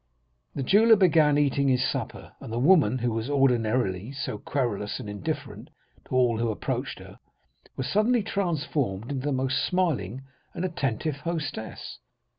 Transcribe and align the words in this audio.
"The 0.55 0.63
jeweller 0.63 0.95
began 0.95 1.37
eating 1.37 1.67
his 1.67 1.87
supper, 1.87 2.31
and 2.39 2.51
the 2.51 2.57
woman, 2.57 2.97
who 2.97 3.11
was 3.11 3.29
ordinarily 3.29 4.11
so 4.11 4.39
querulous 4.39 4.99
and 4.99 5.07
indifferent 5.07 5.69
to 6.07 6.15
all 6.15 6.39
who 6.39 6.49
approached 6.49 6.97
her, 6.97 7.19
was 7.77 7.87
suddenly 7.87 8.23
transformed 8.23 9.11
into 9.11 9.27
the 9.27 9.31
most 9.31 9.63
smiling 9.63 10.23
and 10.55 10.65
attentive 10.65 11.17
hostess. 11.17 11.99